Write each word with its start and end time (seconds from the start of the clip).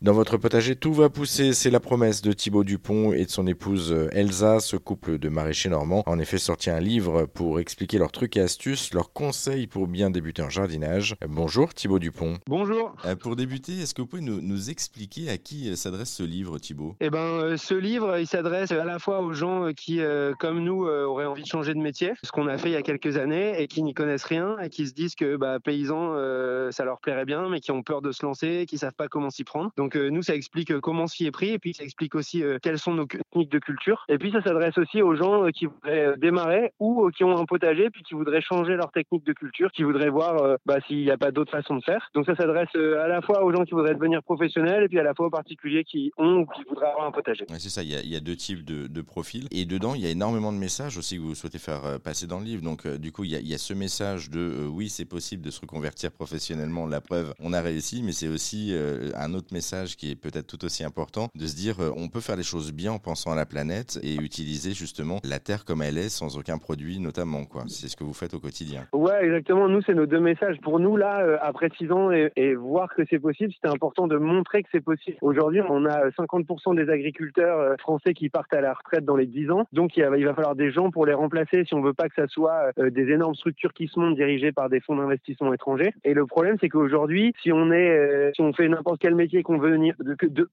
Dans 0.00 0.12
votre 0.12 0.36
potager, 0.36 0.76
tout 0.76 0.92
va 0.92 1.10
pousser, 1.10 1.52
c'est 1.52 1.70
la 1.70 1.80
promesse 1.80 2.22
de 2.22 2.32
Thibaut 2.32 2.62
Dupont 2.62 3.12
et 3.12 3.24
de 3.24 3.30
son 3.30 3.48
épouse 3.48 3.90
euh, 3.90 4.08
Elsa. 4.12 4.60
Ce 4.60 4.76
couple 4.76 5.18
de 5.18 5.28
maraîchers 5.28 5.70
normands 5.70 6.04
a 6.06 6.10
en 6.10 6.20
effet 6.20 6.38
sorti 6.38 6.70
un 6.70 6.78
livre 6.78 7.26
pour 7.26 7.58
expliquer 7.58 7.98
leurs 7.98 8.12
trucs 8.12 8.36
et 8.36 8.40
astuces, 8.40 8.94
leurs 8.94 9.12
conseils 9.12 9.66
pour 9.66 9.88
bien 9.88 10.10
débuter 10.10 10.40
en 10.40 10.50
jardinage. 10.50 11.16
Bonjour 11.26 11.74
Thibaut 11.74 11.98
Dupont. 11.98 12.38
Bonjour. 12.46 12.94
Euh, 13.06 13.16
pour 13.16 13.34
débuter, 13.34 13.72
est-ce 13.80 13.92
que 13.92 14.00
vous 14.00 14.06
pouvez 14.06 14.22
nous, 14.22 14.70
expliquer 14.70 15.30
à 15.30 15.36
qui 15.36 15.68
euh, 15.68 15.74
s'adresse 15.74 16.12
ce 16.12 16.22
livre 16.22 16.60
Thibaut? 16.60 16.94
Eh 17.00 17.10
ben, 17.10 17.56
ce 17.56 17.74
livre, 17.74 18.20
il 18.20 18.28
s'adresse 18.28 18.70
à 18.70 18.84
la 18.84 19.00
fois 19.00 19.20
aux 19.20 19.32
gens 19.32 19.72
qui, 19.76 20.00
comme 20.38 20.62
nous, 20.62 20.86
auraient 20.86 21.26
envie 21.26 21.42
de 21.42 21.48
changer 21.48 21.74
de 21.74 21.80
métier, 21.80 22.12
ce 22.22 22.30
qu'on 22.30 22.46
a 22.46 22.56
fait 22.56 22.68
il 22.68 22.74
y 22.74 22.76
a 22.76 22.82
quelques 22.82 23.16
années, 23.16 23.60
et 23.60 23.66
qui 23.66 23.82
n'y 23.82 23.94
connaissent 23.94 24.24
rien, 24.24 24.58
et 24.60 24.68
qui 24.68 24.86
se 24.86 24.92
disent 24.92 25.16
que 25.16 25.36
bah, 25.36 25.58
paysans, 25.58 26.12
ça 26.70 26.84
leur 26.84 27.00
plairait 27.00 27.24
bien, 27.24 27.48
mais 27.48 27.58
qui 27.58 27.72
ont 27.72 27.82
peur 27.82 28.00
de 28.00 28.12
se 28.12 28.24
lancer, 28.24 28.64
qui 28.68 28.78
savent 28.78 28.94
pas 28.94 29.08
comment 29.08 29.30
s'y 29.30 29.42
prendre. 29.42 29.72
Donc 29.76 29.87
euh, 29.96 30.10
nous, 30.10 30.22
ça 30.22 30.34
explique 30.34 30.70
euh, 30.70 30.80
comment 30.80 31.06
s'y 31.06 31.26
est 31.26 31.30
pris 31.30 31.50
et 31.50 31.58
puis 31.58 31.74
ça 31.74 31.84
explique 31.84 32.14
aussi 32.14 32.42
euh, 32.42 32.58
quelles 32.62 32.78
sont 32.78 32.94
nos 32.94 33.06
techniques 33.06 33.50
de 33.50 33.58
culture. 33.58 34.04
Et 34.08 34.18
puis 34.18 34.30
ça 34.32 34.42
s'adresse 34.42 34.76
aussi 34.78 35.02
aux 35.02 35.14
gens 35.14 35.50
qui 35.50 35.66
voudraient 35.66 36.14
démarrer 36.16 36.72
ou 36.78 37.10
qui 37.10 37.24
ont 37.24 37.36
un 37.36 37.44
potager 37.44 37.90
puis 37.90 38.02
qui 38.02 38.14
voudraient 38.14 38.40
changer 38.40 38.74
leur 38.74 38.90
technique 38.90 39.24
de 39.24 39.32
culture, 39.32 39.70
qui 39.72 39.82
voudraient 39.82 40.10
voir 40.10 40.56
bah, 40.66 40.78
s'il 40.86 41.02
n'y 41.02 41.10
a 41.10 41.16
pas 41.16 41.30
d'autre 41.30 41.50
façon 41.50 41.76
de 41.76 41.84
faire. 41.84 42.08
Donc 42.14 42.26
ça 42.26 42.34
s'adresse 42.34 42.74
à 42.74 43.08
la 43.08 43.20
fois 43.22 43.44
aux 43.44 43.52
gens 43.52 43.64
qui 43.64 43.72
voudraient 43.72 43.94
devenir 43.94 44.22
professionnels 44.22 44.84
et 44.84 44.88
puis 44.88 44.98
à 44.98 45.02
la 45.02 45.14
fois 45.14 45.26
aux 45.26 45.30
particuliers 45.30 45.84
qui 45.84 46.12
ont 46.16 46.38
ou 46.38 46.46
qui 46.46 46.62
voudraient 46.68 46.88
avoir 46.88 47.06
un 47.06 47.12
potager. 47.12 47.44
c'est 47.58 47.68
ça, 47.68 47.82
il 47.82 47.90
y, 47.90 48.16
a, 48.16 48.20
deux 48.20 48.36
types 48.36 48.64
de, 48.64 49.02
profils. 49.02 49.46
Et 49.50 49.64
dedans, 49.64 49.94
il 49.94 50.02
y 50.02 50.06
a 50.06 50.10
énormément 50.10 50.52
de 50.52 50.58
messages 50.58 50.98
aussi 50.98 51.16
que 51.16 51.22
vous 51.22 51.34
souhaitez 51.34 51.58
faire 51.58 52.00
passer 52.02 52.26
dans 52.26 52.38
le 52.38 52.44
livre. 52.44 52.62
Donc 52.62 52.86
du 52.86 53.12
coup, 53.12 53.24
il 53.24 53.30
y, 53.30 53.54
a, 53.54 53.58
ce 53.58 53.74
message 53.74 54.30
de 54.30 54.66
oui, 54.68 54.88
c'est 54.88 55.04
possible 55.04 55.42
de 55.42 55.50
se 55.50 55.60
reconvertir 55.60 56.10
professionnellement. 56.12 56.86
La 56.86 57.00
preuve, 57.00 57.34
on 57.40 57.52
a 57.52 57.60
réussi, 57.60 58.02
mais 58.02 58.12
c'est 58.12 58.28
aussi 58.28 58.74
un 59.14 59.34
autre 59.34 59.48
message 59.52 59.77
qui 59.86 60.10
est 60.10 60.16
peut-être 60.16 60.46
tout 60.46 60.64
aussi 60.64 60.84
important, 60.84 61.28
de 61.34 61.46
se 61.46 61.56
dire 61.56 61.80
euh, 61.80 61.92
on 61.96 62.08
peut 62.08 62.20
faire 62.20 62.36
les 62.36 62.42
choses 62.42 62.72
bien 62.72 62.92
en 62.92 62.98
pensant 62.98 63.32
à 63.32 63.36
la 63.36 63.46
planète 63.46 63.98
et 64.02 64.14
utiliser 64.16 64.72
justement 64.72 65.20
la 65.24 65.38
Terre 65.38 65.64
comme 65.64 65.82
elle 65.82 65.98
est 65.98 66.08
sans 66.08 66.38
aucun 66.38 66.58
produit 66.58 66.98
notamment. 67.00 67.44
quoi. 67.44 67.64
C'est 67.68 67.88
ce 67.88 67.96
que 67.96 68.04
vous 68.04 68.12
faites 68.12 68.34
au 68.34 68.40
quotidien. 68.40 68.86
Ouais, 68.92 69.24
exactement. 69.24 69.68
Nous, 69.68 69.82
c'est 69.82 69.94
nos 69.94 70.06
deux 70.06 70.20
messages. 70.20 70.58
Pour 70.62 70.80
nous, 70.80 70.96
là, 70.96 71.20
euh, 71.20 71.36
après 71.40 71.68
six 71.76 71.90
ans 71.92 72.10
et, 72.10 72.54
voir 72.54 72.92
que 72.94 73.02
c'est 73.08 73.18
possible, 73.18 73.52
c'était 73.52 73.72
important 73.72 74.06
de 74.06 74.16
montrer 74.16 74.62
que 74.62 74.68
c'est 74.72 74.80
possible. 74.80 75.16
Aujourd'hui, 75.20 75.60
on 75.68 75.84
a 75.86 76.08
50% 76.10 76.74
des 76.74 76.90
agriculteurs 76.90 77.58
euh, 77.58 77.76
français 77.78 78.14
qui 78.14 78.28
partent 78.28 78.52
à 78.52 78.60
la 78.60 78.72
retraite 78.72 79.04
dans 79.04 79.16
les 79.16 79.26
10 79.26 79.50
ans. 79.50 79.66
Donc, 79.72 79.96
il 79.96 80.04
va, 80.04 80.16
il 80.16 80.24
va 80.24 80.34
falloir 80.34 80.56
des 80.56 80.70
gens 80.70 80.90
pour 80.90 81.06
les 81.06 81.14
remplacer 81.14 81.64
si 81.64 81.74
on 81.74 81.82
veut 81.82 81.94
pas 81.94 82.08
que 82.08 82.14
ça 82.14 82.26
soit 82.28 82.72
des 82.76 83.10
énormes 83.10 83.34
structures 83.34 83.72
qui 83.72 83.88
se 83.88 83.98
montent 83.98 84.16
dirigées 84.16 84.52
par 84.52 84.68
des 84.68 84.80
fonds 84.80 84.96
d'investissement 84.96 85.52
étrangers. 85.52 85.92
Et 86.04 86.14
le 86.14 86.26
problème, 86.26 86.56
c'est 86.60 86.68
qu'aujourd'hui, 86.68 87.34
si 87.42 87.52
on 87.52 87.70
est, 87.70 88.32
si 88.34 88.40
on 88.40 88.52
fait 88.52 88.68
n'importe 88.68 89.00
quel 89.00 89.14
métier 89.14 89.42
qu'on 89.42 89.58
veut 89.58 89.67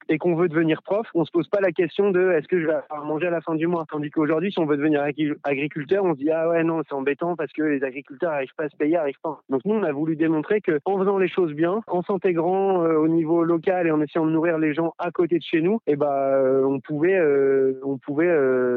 et 0.10 0.18
qu'on 0.18 0.36
veut 0.36 0.50
devenir 0.50 0.82
prof, 0.84 1.08
on 1.14 1.26
se 1.26 1.32
pose 1.32 1.48
pas 1.48 1.62
la 1.62 1.72
question 1.72 2.12
de 2.12 2.32
est-ce 2.32 2.48
que 2.48 2.60
je 2.60 2.68
vais 2.68 2.74
avoir 2.90 3.06
manger 3.06 3.28
à 3.28 3.32
la 3.32 3.42
fin 3.42 3.56
du 3.56 3.68
mois? 3.68 3.86
Tandis 3.90 4.10
qu'aujourd'hui, 4.10 4.52
si 4.52 4.60
on 4.60 4.66
veut 4.66 4.78
devenir 4.78 5.04
agriculteur, 5.44 6.04
on 6.04 6.14
se 6.14 6.20
dit 6.20 6.32
ah 6.32 6.50
ouais 6.50 6.64
non 6.64 6.82
c'est 6.88 6.96
embêtant 6.96 7.36
parce 7.36 7.52
que 7.54 7.64
les 7.64 7.84
agriculteurs 7.84 8.32
n'arrivent 8.32 8.56
pas 8.58 8.66
à 8.66 8.70
se 8.70 8.76
payer, 8.76 8.96
n'arrivent 8.96 9.20
pas. 9.22 9.42
Donc 9.50 9.62
nous 9.66 9.76
on 9.76 9.84
a 9.84 9.92
voulu 9.92 10.16
démontrer 10.16 10.62
que 10.62 10.80
en 10.86 11.00
faisant 11.00 11.18
les 11.18 11.28
choses 11.28 11.54
bien, 11.54 11.82
en 11.88 12.02
s'intégrant 12.04 12.84
euh, 12.84 12.98
au 12.98 13.08
niveau 13.08 13.44
local 13.44 13.88
et 13.88 13.92
en 13.92 14.02
essayant 14.02 14.26
de 14.26 14.32
nourrir 14.32 14.58
les 14.58 14.74
gens 14.74 14.94
à 15.00 15.12
côté 15.12 15.38
de 15.38 15.44
chez 15.44 15.62
nous, 15.62 15.76
et 15.88 15.94
eh 15.94 15.96
ben 15.96 16.08
euh, 16.12 16.64
on 16.66 16.80
pouvait 16.80 17.18
euh, 17.18 17.80
on 17.84 17.98
pouvait 17.98 18.32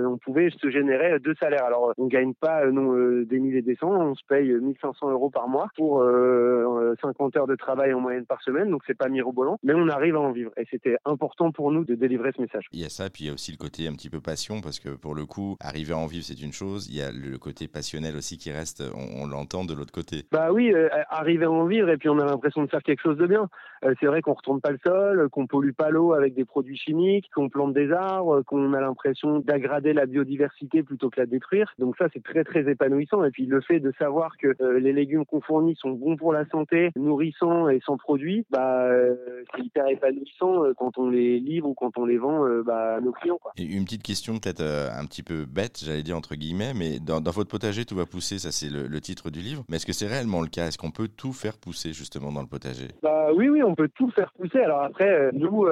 on 0.05 0.19
pouvait 0.19 0.51
se 0.51 0.71
générer 0.71 1.19
deux 1.21 1.35
salaires. 1.35 1.65
Alors 1.65 1.93
on 1.99 2.07
gagne 2.07 2.35
pas 2.35 2.67
non 2.67 2.93
des 3.25 3.39
milliers 3.39 3.59
et 3.59 3.63
des 3.63 3.77
cents, 3.77 3.93
on 3.93 4.15
se 4.15 4.25
paye 4.29 4.53
1500 4.53 5.11
euros 5.11 5.31
par 5.31 5.49
mois 5.49 5.69
pour 5.77 6.05
50 7.03 7.37
heures 7.37 7.47
de 7.47 7.57
travail 7.57 7.93
en 7.93 8.01
moyenne 8.01 8.27
par 8.27 8.43
semaine, 8.43 8.71
donc 8.71 8.83
c'est 8.87 8.97
pas 8.97 9.09
mirobolant, 9.09 9.59
mais 9.63 9.75
on 9.75 9.89
arrive 9.89 10.17
à 10.17 10.21
vivre 10.33 10.51
et 10.57 10.65
c'était 10.71 10.97
important 11.05 11.53
pour 11.53 11.73
nous 11.73 11.85
de 11.85 11.95
délivrer 11.95 12.33
ce 12.37 12.43
message. 12.43 12.67
Il 12.73 12.81
y 12.81 12.85
a 12.85 12.89
ça, 12.89 13.11
puis 13.11 13.25
il 13.25 13.27
y 13.29 13.31
a 13.31 13.33
aussi 13.33 13.53
le 13.53 13.57
côté 13.57 13.87
un 13.89 13.93
petit 13.93 14.11
peu 14.11 14.21
passion, 14.21 14.61
parce 14.61 14.79
que 14.79 14.91
pour 14.91 15.15
le 15.15 15.27
coup, 15.27 15.57
arriver 15.61 15.93
à 15.93 15.99
en 15.99 16.07
vivre, 16.07 16.25
c'est 16.25 16.41
une 16.43 16.53
chose. 16.53 16.89
Il 16.89 16.97
y 16.97 17.03
a 17.03 17.11
le 17.13 17.39
côté 17.39 17.69
passionnel 17.69 18.17
aussi 18.17 18.39
qui 18.39 18.51
reste, 18.51 18.83
on, 18.95 19.27
l'entend 19.27 19.65
de 19.65 19.75
l'autre 19.75 19.93
côté. 19.93 20.25
Bah 20.33 20.53
oui, 20.53 20.73
euh, 20.73 20.89
arriver 21.11 21.45
à 21.45 21.51
en 21.51 21.67
vivre, 21.67 21.89
et 21.91 21.97
puis 21.97 22.09
on 22.09 22.19
a 22.19 22.25
l'impression 22.25 22.63
de 22.63 22.69
faire 22.69 22.83
quelque 22.83 23.03
chose 23.03 23.19
de 23.19 23.27
bien. 23.27 23.49
Euh, 23.85 23.95
c'est 24.01 24.07
vrai 24.07 24.23
qu'on 24.23 24.33
retourne 24.33 24.61
pas 24.61 24.71
le 24.71 24.79
sol, 24.85 25.29
qu'on 25.31 25.47
pollue 25.47 25.73
pas 25.73 25.91
l'eau 25.91 26.13
avec 26.13 26.35
des 26.35 26.45
produits 26.45 26.77
chimiques, 26.77 27.31
qu'on 27.35 27.49
plante 27.49 27.75
des 27.75 27.93
arbres, 27.93 28.43
qu'on 28.43 28.73
a 28.73 28.81
l'impression 28.81 29.41
d'aggrader 29.41 29.93
la 29.93 30.07
biodiversité 30.07 30.83
plutôt 30.83 31.11
que 31.11 31.21
la 31.21 31.27
détruire. 31.27 31.73
Donc 31.79 31.97
ça, 31.97 32.07
c'est 32.13 32.23
très 32.23 32.45
très 32.45 32.69
épanouissant. 32.71 33.25
Et 33.25 33.31
puis 33.31 33.47
le 33.47 33.61
fait 33.61 33.81
de 33.81 33.93
savoir 33.99 34.37
que 34.39 34.55
euh, 34.61 34.81
les 34.81 34.93
légumes 34.93 35.25
qu'on 35.25 35.41
fournit 35.41 35.77
sont 35.77 35.91
bons 35.91 36.17
pour 36.17 36.33
la 36.33 36.47
santé, 36.47 36.91
nourrissants 36.97 37.69
et 37.69 37.81
sans 37.85 37.97
produits, 37.97 38.45
bah 38.51 38.89
c'est 39.55 39.63
hyper 39.63 39.87
épanouissant 39.89 40.18
euh, 40.43 40.75
quand 40.77 40.99
on 40.99 41.09
les 41.09 41.41
livre 41.41 41.69
ou 41.69 41.75
quand 41.75 41.97
on 41.99 42.05
les 42.05 42.19
vend 42.19 42.45
euh, 42.47 42.63
bah, 42.63 42.97
à 42.97 43.01
nos 43.01 43.13
clients. 43.13 43.39
Une 43.59 43.85
petite 43.85 44.03
question 44.03 44.39
peut-être 44.39 44.61
euh, 44.61 44.89
un 44.93 45.05
petit 45.07 45.23
peu 45.23 45.45
bête, 45.45 45.83
j'allais 45.85 46.03
dire 46.03 46.17
entre 46.17 46.35
guillemets, 46.35 46.75
mais 46.75 46.99
dans, 47.01 47.21
votre 47.21 47.51
potager 47.51 47.85
tout 47.85 47.97
va 47.97 48.07
pousser, 48.07 48.39
ça 48.39 48.53
c'est 48.53 48.69
le, 48.69 48.87
le, 48.87 49.01
titre 49.01 49.31
du 49.31 49.41
livre. 49.41 49.65
Mais 49.69 49.77
est-ce 49.77 49.87
que 49.87 49.93
c'est 49.93 50.07
réellement 50.07 50.41
le 50.41 50.49
cas? 50.49 50.67
Est-ce 50.69 50.79
qu'on 50.79 50.91
peut 50.91 51.09
tout 51.09 51.33
faire 51.33 51.57
pousser 51.59 51.93
justement 51.93 52.33
dans 52.33 52.43
le 52.43 52.47
potager? 52.47 52.89
Bah 53.03 53.29
oui, 53.35 53.49
oui, 53.49 53.63
on 53.63 53.75
peut 53.75 53.89
tout 53.95 54.11
faire 54.11 54.33
pousser. 54.33 54.59
Alors 54.59 54.83
après, 54.83 55.31
nous, 55.33 55.67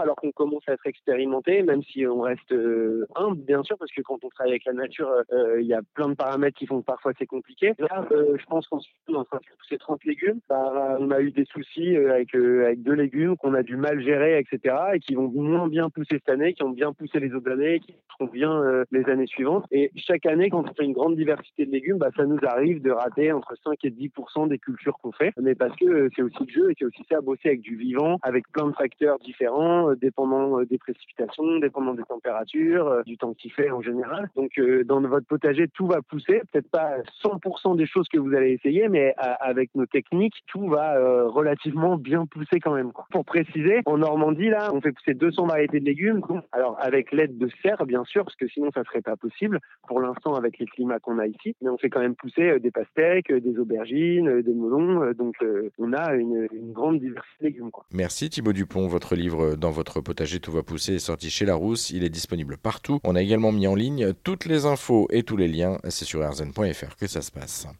alors 0.00 0.16
qu'on 0.16 0.32
commence 0.32 0.62
à 0.68 0.72
être 0.72 0.86
expérimenté, 0.86 1.62
même 1.62 1.82
si 1.82 2.06
on 2.06 2.20
reste 2.20 2.52
euh, 2.52 3.06
humble, 3.14 3.42
bien 3.42 3.62
sûr, 3.62 3.76
parce 3.78 3.90
que 3.92 4.02
quand 4.02 4.18
on 4.22 4.28
travaille 4.28 4.52
avec 4.52 4.64
la 4.64 4.72
nature, 4.72 5.08
euh, 5.08 5.22
euh, 5.32 5.60
il 5.60 5.66
y 5.66 5.74
a 5.74 5.80
plein 5.94 6.08
de 6.08 6.14
paramètres 6.14 6.58
qui 6.58 6.66
font 6.66 6.80
que 6.80 6.86
parfois 6.86 7.12
c'est 7.18 7.26
compliqué. 7.26 7.72
Là, 7.78 8.06
je 8.10 8.44
pense 8.46 8.66
qu'on 8.68 8.80
dans 9.08 9.26
ces 9.68 9.78
30 9.78 10.04
légumes, 10.04 10.40
bah, 10.48 10.96
on 10.98 11.10
a 11.10 11.20
eu 11.20 11.30
des 11.30 11.44
soucis 11.46 11.96
avec, 11.96 12.32
deux 12.32 12.92
légumes 12.92 13.36
qu'on 13.36 13.54
a 13.54 13.62
du 13.62 13.76
mal 13.76 14.02
gérer, 14.02 14.38
etc., 14.38 14.76
et 14.94 15.00
qui 15.00 15.14
vont 15.14 15.28
moins 15.28 15.68
bien 15.68 15.90
pousser 15.90 16.16
cette 16.16 16.28
année, 16.28 16.54
qui 16.54 16.62
ont 16.62 16.70
bien 16.70 16.92
poussé 16.92 17.20
les 17.20 17.32
autres 17.34 17.50
années, 17.50 17.80
qui 17.80 17.94
seront 18.12 18.30
bien 18.30 18.84
les 18.90 19.04
années 19.08 19.26
suivantes. 19.26 19.64
Et 19.70 19.90
chaque 19.96 20.26
année, 20.26 20.50
quand 20.50 20.64
on 20.68 20.74
fait 20.74 20.84
une 20.84 20.92
grande 20.92 21.16
diversité 21.16 21.66
de 21.66 21.70
légumes, 21.70 21.98
bah, 21.98 22.10
ça 22.16 22.24
nous 22.24 22.38
arrive 22.42 22.82
de 22.82 22.90
rater 22.90 23.32
entre 23.32 23.54
5 23.64 23.84
et 23.84 23.90
10 23.90 24.10
des 24.48 24.58
cultures 24.58 24.98
qu'on 24.98 25.12
fait, 25.12 25.32
mais 25.40 25.54
parce 25.54 25.76
que 25.76 26.08
c'est 26.14 26.22
aussi 26.22 26.44
le 26.46 26.52
jeu 26.52 26.70
et 26.70 26.74
c'est 26.78 26.84
aussi 26.84 27.02
ça, 27.08 27.20
bosser 27.20 27.48
avec 27.48 27.60
du 27.60 27.76
vivant, 27.76 28.18
avec 28.22 28.48
plein 28.52 28.68
de 28.68 28.74
facteurs 28.74 29.18
différents 29.18 29.51
euh, 29.60 29.96
dépendant 29.96 30.60
euh, 30.60 30.66
des 30.66 30.78
précipitations, 30.78 31.58
dépendant 31.58 31.94
des 31.94 32.02
températures, 32.02 32.88
euh, 32.88 33.02
du 33.02 33.16
temps 33.16 33.34
qu'il 33.34 33.52
fait 33.52 33.70
en 33.70 33.82
général. 33.82 34.30
Donc 34.36 34.52
dans 34.86 35.00
votre 35.00 35.26
potager, 35.26 35.68
tout 35.68 35.86
va 35.86 36.02
pousser. 36.02 36.42
Peut-être 36.52 36.70
pas 36.70 36.96
100% 37.22 37.76
des 37.76 37.86
choses 37.86 38.08
que 38.08 38.18
vous 38.18 38.34
allez 38.34 38.52
essayer, 38.52 38.88
mais 38.88 39.14
avec 39.16 39.74
nos 39.74 39.86
techniques, 39.86 40.34
tout 40.46 40.68
va 40.68 40.94
relativement 41.26 41.96
bien 41.96 42.26
pousser 42.26 42.60
quand 42.60 42.74
même. 42.74 42.92
Pour 43.10 43.24
préciser, 43.24 43.80
en 43.86 43.98
Normandie, 43.98 44.48
là, 44.48 44.70
on 44.72 44.80
fait 44.80 44.92
pousser 44.92 45.14
200 45.14 45.46
variétés 45.46 45.80
de 45.80 45.84
légumes. 45.84 46.22
Alors 46.52 46.76
avec 46.80 47.12
l'aide 47.12 47.38
de 47.38 47.48
serre, 47.62 47.84
bien 47.86 48.04
sûr, 48.04 48.24
parce 48.24 48.36
que 48.36 48.48
sinon 48.48 48.70
ça 48.72 48.84
serait 48.84 49.02
pas 49.02 49.16
possible 49.16 49.60
pour 49.88 50.00
l'instant 50.00 50.34
avec 50.34 50.58
les 50.58 50.66
climats 50.66 50.98
qu'on 50.98 51.18
a 51.18 51.26
ici. 51.26 51.54
Mais 51.62 51.70
on 51.70 51.78
fait 51.78 51.90
quand 51.90 52.00
même 52.00 52.16
pousser 52.16 52.58
des 52.60 52.70
pastèques, 52.70 53.32
des 53.32 53.58
aubergines, 53.58 54.42
des 54.42 54.54
melons. 54.54 55.12
Donc 55.12 55.36
on 55.78 55.92
a 55.92 56.14
une, 56.14 56.48
grande 56.72 57.00
diversité 57.00 57.36
de 57.40 57.44
légumes. 57.46 57.70
Merci 57.92 58.30
Thibaut 58.30 58.52
Dupont. 58.52 58.86
Votre 58.86 59.14
livre 59.42 59.56
dans 59.56 59.70
votre 59.70 60.00
potager 60.00 60.40
Tout 60.40 60.52
va 60.52 60.62
pousser 60.62 60.94
est 60.94 60.98
sorti 60.98 61.30
chez 61.30 61.44
Larousse. 61.44 61.90
Il 61.90 62.04
est 62.04 62.10
disponible 62.10 62.56
partout. 62.56 63.00
On 63.04 63.14
a 63.14 63.22
également 63.22 63.52
mis 63.52 63.66
en 63.66 63.74
ligne 63.74 64.12
toutes 64.24 64.46
les 64.46 64.66
infos 64.66 65.08
et 65.10 65.22
tous 65.22 65.36
les 65.36 65.48
liens. 65.48 65.78
C'est 65.88 66.04
sur 66.04 66.20
rzn.fr 66.20 66.96
que 66.96 67.06
ça 67.06 67.22
se 67.22 67.30
passe. 67.30 67.66